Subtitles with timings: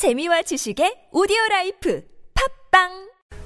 [0.00, 2.02] 재미와 지식의 오디오 라이프
[2.70, 2.88] 팝빵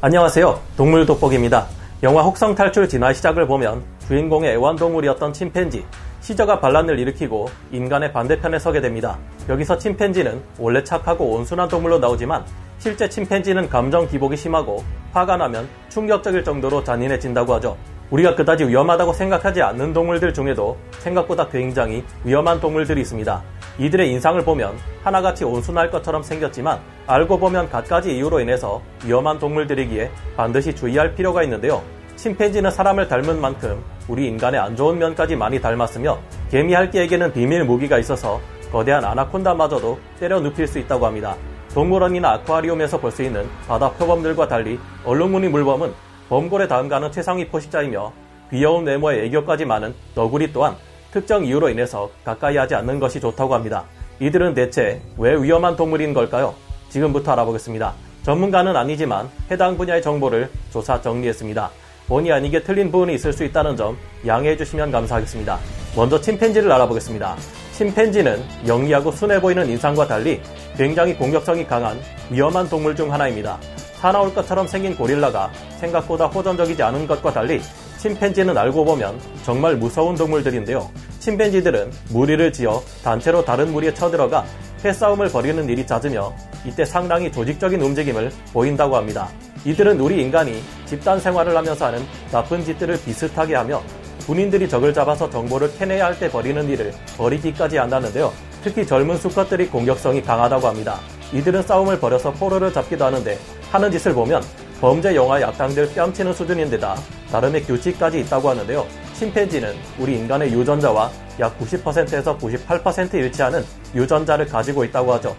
[0.01, 0.61] 안녕하세요.
[0.77, 1.67] 동물 돋보기입니다.
[2.05, 5.85] 영화 혹성 탈출 진화 시작을 보면 주인공의 애완동물이었던 침팬지,
[6.21, 9.19] 시저가 반란을 일으키고 인간의 반대편에 서게 됩니다.
[9.49, 12.45] 여기서 침팬지는 원래 착하고 온순한 동물로 나오지만
[12.79, 17.77] 실제 침팬지는 감정 기복이 심하고 화가 나면 충격적일 정도로 잔인해진다고 하죠.
[18.13, 23.43] 우리가 그다지 위험하다고 생각하지 않는 동물들 중에도 생각보다 굉장히 위험한 동물들이 있습니다.
[23.79, 30.75] 이들의 인상을 보면 하나같이 온순할 것처럼 생겼지만 알고 보면 갖가지 이유로 인해서 위험한 동물들이기에 반드시
[30.75, 31.83] 주의할 필요가 있는데요.
[32.17, 36.19] 침팬지는 사람을 닮은 만큼 우리 인간의 안 좋은 면까지 많이 닮았으며
[36.51, 41.37] 개미 할기에게는 비밀 무기가 있어서 거대한 아나콘다마저도 때려 눕힐 수 있다고 합니다.
[41.75, 45.93] 동물원이나 아쿠아리움에서 볼 수 있는 바다 표범들과 달리 얼룩무늬 물범은
[46.29, 48.13] 범골의 다음 가는 최상위 포식자이며
[48.51, 50.77] 귀여운 외모에 애교까지 많은 너구리 또한
[51.15, 53.85] 특정 이유로 인해서 가까이 하지 않는 것이 좋다고 합니다.
[54.19, 56.57] 이들은 대체 왜 위험한 동물인 걸까요?
[56.89, 57.95] 지금부터 알아보겠습니다.
[58.25, 61.71] 전문가는 아니지만 해당 분야의 정보를 조사 정리했습니다.
[62.09, 65.57] 본의 아니게 틀린 부분이 있을 수 있다는 점 양해해 주시면 감사하겠습니다.
[65.95, 67.37] 먼저 침팬지를 알아보겠습니다.
[67.75, 70.41] 침팬지는 영리하고 순해 보이는 인상과 달리
[70.77, 71.97] 굉장히 공격성이 강한
[72.29, 73.61] 위험한 동물 중 하나입니다.
[74.01, 77.61] 사나울 것처럼 생긴 고릴라가 생각보다 호전적이지 않은 것과 달리
[78.05, 80.91] 침팬지는 알고 보면 정말 무서운 동물들인데요.
[81.21, 84.45] 침팬지들은 무리를 지어 단체로 다른 무리에 쳐들어가
[84.83, 86.35] 패싸움을 벌이는 일이 잦으며
[86.67, 89.31] 이때 상당히 조직적인 움직임을 보인다고 합니다.
[89.65, 93.83] 이들은 우리 인간이 집단 생활을 하면서 하는 나쁜 짓들을 비슷하게 하며
[94.27, 98.31] 군인들이 적을 잡아서 정보를 캐내야 할 때 벌이는 일을 벌이기까지 한다는데요.
[98.63, 101.01] 특히 젊은 수컷들이 공격성이 강하다고 합니다.
[101.33, 103.39] 이들은 싸움을 벌여서 포로를 잡기도 하는데
[103.73, 104.43] 하는 짓을 보면
[104.85, 106.95] 범죄 영화의 악당들 뺨치는 수준인데다
[107.33, 108.87] 나름의 규칙까지 있다고 하는데요.
[109.15, 115.35] 침팬지는 우리 인간의 유전자와 약 90%에서 98% 일치하는 유전자를 가지고 있다고 하죠.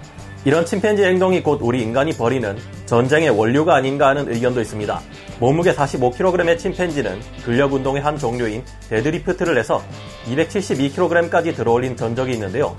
[0.45, 2.57] 이런 침팬지 행동이 곧 우리 인간이 벌이는
[2.88, 4.99] 전쟁의 원류가 아닌가 하는 의견도 있습니다.
[5.39, 9.83] 몸무게 45kg의 침팬지는 근력 운동의 한 종류인 데드리프트를 해서
[10.25, 12.75] 272kg까지 들어올린 전적이 있는데요.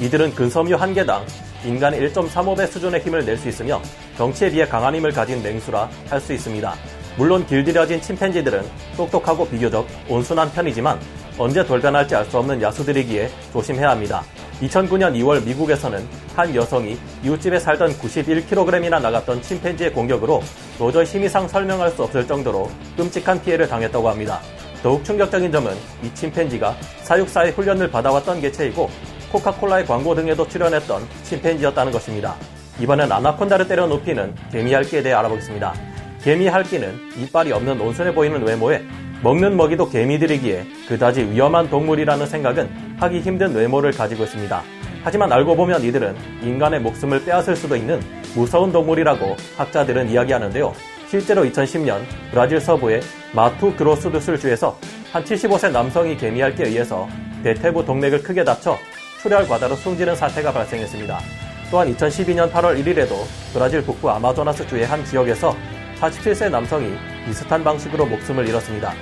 [0.00, 1.24] 이들은 근섬유 한 개당
[1.64, 3.80] 인간의 1.35배 수준의 힘을 낼 수 있으며
[4.16, 6.74] 경치에 비해 강한 힘을 가진 맹수라 할 수 있습니다.
[7.16, 8.62] 물론 길들여진 침팬지들은
[8.96, 11.00] 똑똑하고 비교적 온순한 편이지만
[11.36, 14.22] 언제 돌변할지 알 수 없는 야수들이기에 조심해야 합니다.
[14.60, 16.04] 2009년 2월 미국에서는
[16.34, 20.42] 한 여성이 이웃집에 살던 91kg이나 나갔던 침팬지의 공격으로
[20.78, 24.40] 도저히 심의상 설명할 수 없을 정도로 끔찍한 피해를 당했다고 합니다.
[24.82, 25.74] 더욱 충격적인 점은
[26.04, 28.88] 이 침팬지가 사육사의 훈련을 받아왔던 개체이고
[29.30, 32.34] 코카콜라의 광고 등에도 출연했던 침팬지였다는 것입니다.
[32.80, 35.74] 이번엔 아나콘다를 때려 눕히는 개미핥기에 대해 알아보겠습니다.
[36.22, 38.82] 개미핥기는 이빨이 없는 온순해 보이는 외모에
[39.22, 44.62] 먹는 먹이도 개미들이기에 그다지 위험한 동물이라는 생각은 하기 힘든 외모를 가지고 있습니다.
[45.02, 48.00] 하지만 알고 보면 이들은 인간의 목숨을 빼앗을 수도 있는
[48.34, 50.72] 무서운 동물이라고 학자들은 이야기하는데요.
[51.08, 52.00] 실제로 2010년
[52.30, 53.00] 브라질 서부의
[53.32, 54.78] 마투 그로스두술 주에서
[55.12, 57.08] 한 75세 남성이 개미핥기에 의해서
[57.42, 58.76] 대퇴부 동맥을 크게 다쳐
[59.20, 61.20] 출혈 과다로 숨지는 사태가 발생했습니다.
[61.70, 65.56] 또한 2012년 8월 1일에도 브라질 북부 아마조나스 주의 한 지역에서
[66.00, 66.96] 47세 남성이
[67.26, 68.94] 비슷한 방식으로 목숨을 잃었습니다.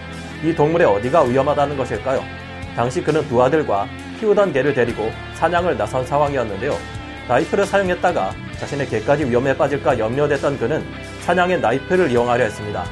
[0.43, 2.25] 이 동물의 어디가 위험하다는 것일까요?
[2.75, 3.87] 당시 그는 두 아들과
[4.19, 6.75] 키우던 개를 데리고 사냥을 나선 상황이었는데요.
[7.28, 10.83] 나이프를 사용했다가 자신의 개까지 위험에 빠질까 염려됐던 그는
[11.21, 12.84] 사냥에 나이프를 이용하려 했습니다.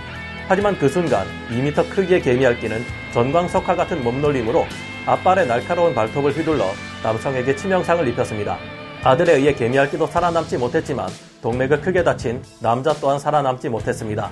[0.46, 4.66] 하지만 그 순간 2m 크기의 개미핥기는 전광석화 같은 몸놀림으로
[5.06, 6.70] 앞발의 날카로운 발톱을 휘둘러
[7.04, 8.58] 남성에게 치명상을 입혔습니다.
[9.04, 11.06] 아들에 의해 개미핥기도 살아남지 못했지만
[11.42, 14.30] 동맥을 크게 다친 남자 또한 살아남지 못했습니다.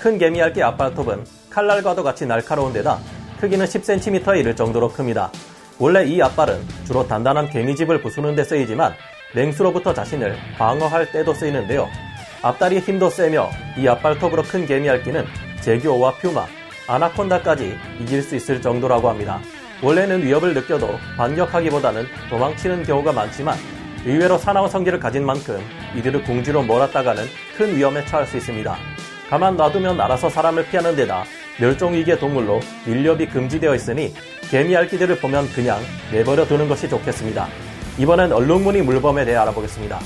[0.00, 3.00] 큰 개미핥기 앞발톱은 칼날과도 같이 날카로운 데다
[3.40, 5.32] 크기는 10cm에 이를 정도로 큽니다.
[5.80, 8.94] 원래 이 앞발은 주로 단단한 개미집을 부수는 데 쓰이지만
[9.34, 11.88] 맹수로부터 자신을 방어할 때도 쓰이는데요.
[12.42, 15.26] 앞다리의 힘도 세며 이 앞발톱으로 큰 개미핥기는
[15.60, 16.46] 제규어와 퓨마,
[16.86, 19.40] 아나콘다까지 이길 수 있을 정도라고 합니다.
[19.82, 23.56] 원래는 위협을 느껴도 반격하기보다는 도망치는 경우가 많지만
[24.06, 25.60] 의외로 사나운 성질을 가진 만큼
[25.96, 27.24] 이들을 궁지로 몰았다가는
[27.56, 28.76] 큰 위험에 처할 수 있습니다.
[29.28, 31.24] 가만 놔두면 알아서 사람을 피하는 데다
[31.58, 34.14] 멸종위기의 동물로 밀렵이 금지되어 있으니
[34.50, 35.80] 개미 알기들을 보면 그냥
[36.12, 37.48] 내버려 두는 것이 좋겠습니다.
[37.98, 39.98] 이번엔 얼룩무늬 물범에 대해 알아보겠습니다.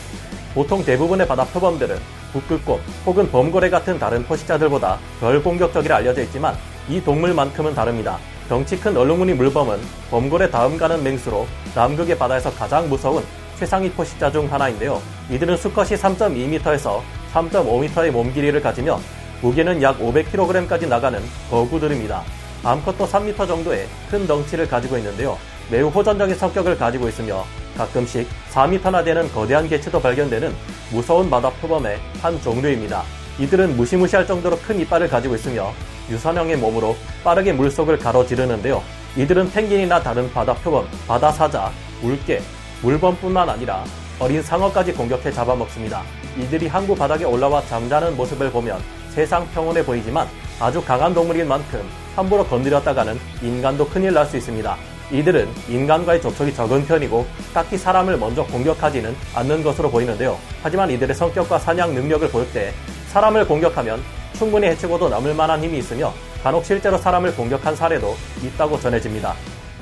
[0.55, 1.99] 보통 대부분의 바다 표범들은
[2.33, 6.55] 북극곰 혹은 범고래 같은 다른 포식자들보다 덜 공격적이라 알려져 있지만
[6.89, 8.19] 이 동물만큼은 다릅니다.
[8.49, 13.25] 덩치 큰 얼룩무늬 물범은 범고래 다음 가는 맹수로 남극의 바다에서 가장 무서운
[13.59, 15.03] 최상위 포식자 중 하나인데요.
[15.31, 17.01] 이들은 수컷이 3.2m에서
[17.33, 19.01] 3.5m의 몸 길이를 가지며
[19.43, 21.21] 무게는 약 500kg까지 나가는
[21.51, 22.23] 거구들입니다.
[22.63, 25.37] 암컷도 3m 정도의 큰 덩치를 가지고 있는데요.
[25.69, 27.45] 매우 호전적인 성격을 가지고 있으며
[27.77, 30.55] 가끔씩 4m나 되는 거대한 개체도 발견되는
[30.93, 33.03] 무서운 바다 표범의 한 종류입니다.
[33.41, 35.73] 이들은 무시무시할 정도로 큰 이빨을 가지고 있으며
[36.11, 38.82] 유선형의 몸으로 빠르게 물속을 가로지르는데요.
[39.17, 41.70] 이들은 펭귄이나 다른 바다 표범, 바다 사자,
[42.03, 42.41] 물개,
[42.82, 43.85] 물범뿐만 아니라
[44.19, 46.03] 어린 상어까지 공격해 잡아먹습니다.
[46.38, 48.79] 이들이 항구 바닥에 올라와 잠자는 모습을 보면
[49.11, 50.29] 세상 평온해 보이지만
[50.61, 51.82] 아주 강한 동물인 만큼
[52.14, 54.76] 함부로 건드렸다가는 인간도 큰일 날 수 있습니다.
[55.12, 60.37] 이들은 인간과의 접촉이 적은 편이고 딱히 사람을 먼저 공격하지는 않는 것으로 보이는데요.
[60.62, 62.73] 하지만 이들의 성격과 사냥 능력을 볼 때
[63.12, 64.02] 사람을 공격하면
[64.37, 66.12] 충분히 해치고도 남을 만한 힘이 있으며
[66.43, 69.35] 간혹 실제로 사람을 공격한 사례도 있다고 전해집니다.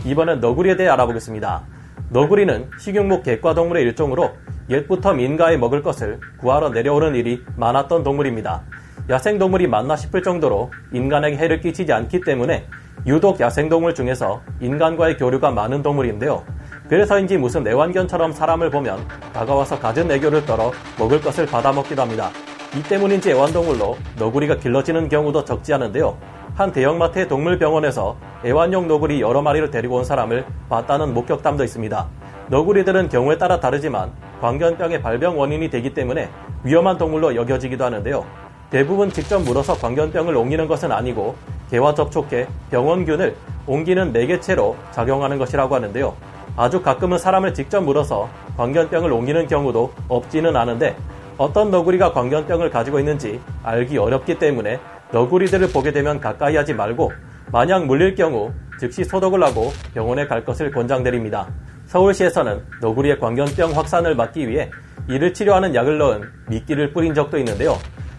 [0.04, 1.62] 이번엔 너구리에 대해 알아보겠습니다.
[2.10, 4.30] 너구리는 식용목 객과동물의 일종으로
[4.70, 8.62] 옛부터 민가에 먹을 것을 구하러 내려오는 일이 많았던 동물입니다.
[9.10, 12.66] 야생동물이 맞나 싶을 정도로 인간에게 해를 끼치지 않기 때문에
[13.06, 16.42] 유독 야생동물 중에서 인간과의 교류가 많은 동물인데요.
[16.88, 22.30] 그래서인지 무슨 애완견처럼 사람을 보면 다가와서 갖은 애교를 떨어 먹을 것을 받아먹기도 합니다.
[22.76, 26.16] 이 때문인지 애완동물로 너구리가 길러지는 경우도 적지 않은데요.
[26.56, 32.06] 한 대형마트의 동물병원에서 애완용 너구리 여러 마리를 데리고 온 사람을 봤다는 목격담도 있습니다.
[32.48, 34.10] 너구리들은 경우에 따라 다르지만
[34.40, 36.28] 광견병의 발병 원인이 되기 때문에
[36.64, 38.24] 위험한 동물로 여겨지기도 하는데요.
[38.70, 41.36] 대부분 직접 물어서 광견병을 옮기는 것은 아니고
[41.70, 43.36] 개와 접촉해 병원균을
[43.68, 46.14] 옮기는 매개체로 작용하는 것이라고 하는데요.
[46.56, 50.96] 아주 가끔은 사람을 직접 물어서 광견병을 옮기는 경우도 없지는 않은데
[51.36, 54.78] 어떤 너구리가 광견병을 가지고 있는지 알기 어렵기 때문에
[55.12, 57.12] 너구리들을 보게 되면 가까이 하지 말고
[57.50, 61.48] 만약 물릴 경우 즉시 소독을 하고 병원에 갈 것을 권장드립니다.
[61.86, 64.70] 서울시에서는 너구리의 광견병 확산을 막기 위해
[65.08, 67.76] 이를 치료하는 약을 넣은 미끼를 뿌린 적도 있는데요.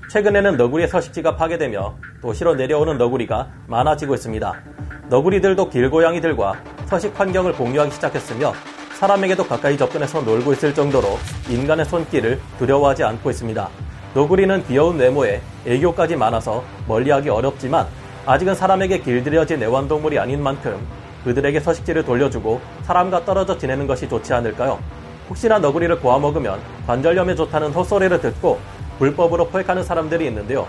[0.09, 4.53] 최근에는 너구리의 서식지가 파괴되며 도시로 내려오는 너구리가 많아지고 있습니다.
[5.09, 6.53] 너구리들도 길고양이들과
[6.85, 8.53] 서식 환경을 공유하기 시작했으며
[8.95, 11.19] 사람에게도 가까이 접근해서 놀고 있을 정도로
[11.49, 13.69] 인간의 손길을 두려워하지 않고 있습니다.
[14.13, 17.87] 너구리는 귀여운 외모에 애교까지 많아서 멀리하기 어렵지만
[18.25, 20.79] 아직은 사람에게 길들여진 애완동물이 아닌 만큼
[21.25, 24.79] 그들에게 서식지를 돌려주고 사람과 떨어져 지내는 것이 좋지 않을까요?
[25.29, 28.59] 혹시나 너구리를 구워 먹으면 관절염에 좋다는 헛소리를 듣고
[28.97, 30.67] 불법으로 포획하는 사람들이 있는데요.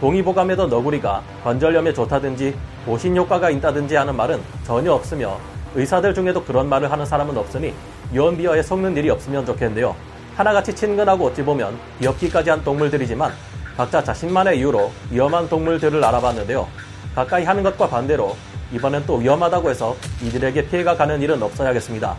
[0.00, 5.38] 동의보감에도 너구리가 관절염에 좋다든지 보신 효과가 있다든지 하는 말은 전혀 없으며
[5.74, 7.74] 의사들 중에도 그런 말을 하는 사람은 없으니
[8.12, 9.94] 유언비어에 속는 일이 없으면 좋겠는데요.
[10.36, 13.32] 하나같이 친근하고 어찌 보면 귀엽기까지 한 동물들이지만
[13.76, 16.66] 각자 자신만의 이유로 위험한 동물들을 알아봤는데요.
[17.14, 18.36] 가까이 하는 것과 반대로
[18.72, 22.16] 이번엔 또 위험하다고 해서 이들에게 피해가 가는 일은 없어야겠습니다.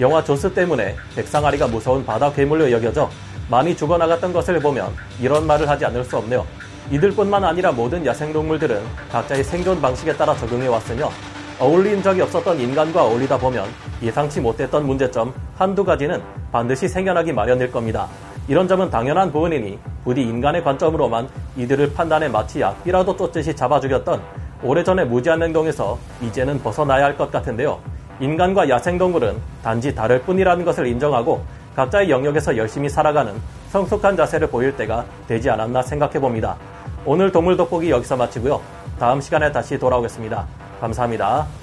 [0.00, 3.10] 영화 조스 때문에 백상아리가 무서운 바다 괴물로 여겨져
[3.48, 6.46] 많이 죽어나갔던 것을 보면 이런 말을 하지 않을 수 없네요.
[6.90, 11.10] 이들뿐만 아니라 모든 야생동물들은 각자의 생존 방식에 따라 적응해 왔으며
[11.58, 13.66] 어울린 적이 없었던 인간과 어울리다 보면
[14.02, 16.20] 예상치 못했던 문제점 한두 가지는
[16.50, 18.08] 반드시 생겨나기 마련일 겁니다.
[18.48, 24.20] 이런 점은 당연한 부분이니 부디 인간의 관점으로만 이들을 판단해 마치 약비라도 쫓듯이 잡아 죽였던
[24.64, 27.78] 오래전의 무지한 행동에서 이제는 벗어나야 할 것 같은데요.
[28.20, 31.42] 인간과 야생동물은 단지 다를 뿐이라는 것을 인정하고
[31.76, 33.32] 각자의 영역에서 열심히 살아가는
[33.70, 36.56] 성숙한 자세를 보일 때가 되지 않았나 생각해 봅니다.
[37.04, 38.60] 오늘 동물 돋보기 여기서 마치고요.
[38.98, 40.61] 다음 시간에 다시 돌아오겠습니다.
[40.82, 41.61] 감사합니다.